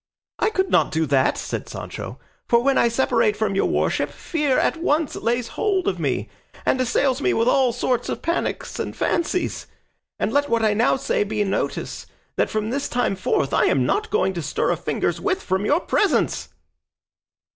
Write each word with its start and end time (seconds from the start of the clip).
"I 0.39 0.49
could 0.49 0.71
not 0.71 0.91
do 0.91 1.05
that," 1.05 1.37
said 1.37 1.69
Sancho, 1.69 2.17
"for 2.47 2.63
when 2.63 2.75
I 2.75 2.87
separate 2.87 3.37
from 3.37 3.53
your 3.53 3.67
worship 3.67 4.09
fear 4.09 4.57
at 4.57 4.75
once 4.77 5.15
lays 5.15 5.49
hold 5.49 5.87
of 5.87 5.99
me, 5.99 6.27
and 6.65 6.81
assails 6.81 7.21
me 7.21 7.35
with 7.35 7.47
all 7.47 7.71
sorts 7.71 8.09
of 8.09 8.23
panics 8.23 8.79
and 8.79 8.95
fancies; 8.97 9.67
and 10.17 10.33
let 10.33 10.49
what 10.49 10.65
I 10.65 10.73
now 10.73 10.95
say 10.95 11.23
be 11.23 11.43
a 11.43 11.45
notice 11.45 12.07
that 12.35 12.49
from 12.49 12.71
this 12.71 12.89
time 12.89 13.15
forth 13.15 13.53
I 13.53 13.65
am 13.65 13.85
not 13.85 14.09
going 14.09 14.33
to 14.33 14.41
stir 14.41 14.71
a 14.71 14.75
finger's 14.75 15.21
width 15.21 15.43
from 15.43 15.67
your 15.67 15.79
presence." 15.81 16.49